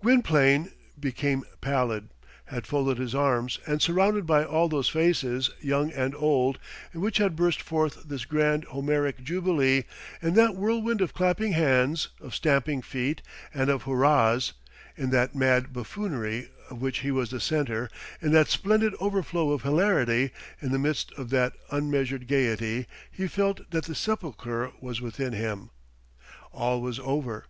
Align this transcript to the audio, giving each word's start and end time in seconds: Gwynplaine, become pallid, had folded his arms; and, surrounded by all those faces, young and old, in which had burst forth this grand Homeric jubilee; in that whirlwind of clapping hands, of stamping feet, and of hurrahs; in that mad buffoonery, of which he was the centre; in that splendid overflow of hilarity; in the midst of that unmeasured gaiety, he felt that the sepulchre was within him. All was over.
Gwynplaine, 0.00 0.70
become 0.98 1.44
pallid, 1.60 2.08
had 2.46 2.66
folded 2.66 2.96
his 2.96 3.14
arms; 3.14 3.58
and, 3.66 3.82
surrounded 3.82 4.24
by 4.26 4.42
all 4.42 4.70
those 4.70 4.88
faces, 4.88 5.50
young 5.60 5.92
and 5.92 6.14
old, 6.14 6.58
in 6.94 7.02
which 7.02 7.18
had 7.18 7.36
burst 7.36 7.60
forth 7.60 8.04
this 8.08 8.24
grand 8.24 8.64
Homeric 8.68 9.22
jubilee; 9.22 9.82
in 10.22 10.32
that 10.32 10.54
whirlwind 10.56 11.02
of 11.02 11.12
clapping 11.12 11.52
hands, 11.52 12.08
of 12.22 12.34
stamping 12.34 12.80
feet, 12.80 13.20
and 13.52 13.68
of 13.68 13.82
hurrahs; 13.82 14.54
in 14.96 15.10
that 15.10 15.34
mad 15.34 15.74
buffoonery, 15.74 16.48
of 16.70 16.80
which 16.80 17.00
he 17.00 17.10
was 17.10 17.28
the 17.28 17.38
centre; 17.38 17.90
in 18.22 18.32
that 18.32 18.48
splendid 18.48 18.94
overflow 18.98 19.50
of 19.50 19.60
hilarity; 19.60 20.30
in 20.62 20.72
the 20.72 20.78
midst 20.78 21.12
of 21.18 21.28
that 21.28 21.52
unmeasured 21.70 22.26
gaiety, 22.26 22.86
he 23.10 23.26
felt 23.26 23.70
that 23.72 23.84
the 23.84 23.94
sepulchre 23.94 24.72
was 24.80 25.02
within 25.02 25.34
him. 25.34 25.68
All 26.50 26.80
was 26.80 26.98
over. 26.98 27.38